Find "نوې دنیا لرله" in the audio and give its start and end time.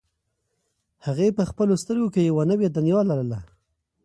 2.51-3.39